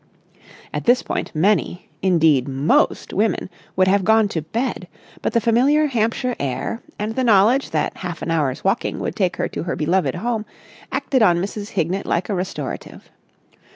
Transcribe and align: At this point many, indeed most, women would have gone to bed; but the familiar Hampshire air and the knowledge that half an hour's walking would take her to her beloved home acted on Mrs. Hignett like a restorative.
At 0.73 0.85
this 0.85 1.03
point 1.03 1.31
many, 1.35 1.87
indeed 2.01 2.47
most, 2.47 3.13
women 3.13 3.51
would 3.75 3.87
have 3.87 4.03
gone 4.03 4.27
to 4.29 4.41
bed; 4.41 4.87
but 5.21 5.33
the 5.33 5.39
familiar 5.39 5.85
Hampshire 5.85 6.35
air 6.39 6.81
and 6.97 7.13
the 7.15 7.23
knowledge 7.23 7.69
that 7.69 7.97
half 7.97 8.23
an 8.23 8.31
hour's 8.31 8.63
walking 8.63 8.97
would 8.97 9.15
take 9.15 9.35
her 9.37 9.47
to 9.49 9.61
her 9.61 9.75
beloved 9.75 10.15
home 10.15 10.47
acted 10.91 11.21
on 11.21 11.37
Mrs. 11.37 11.69
Hignett 11.73 12.07
like 12.07 12.29
a 12.29 12.33
restorative. 12.33 13.11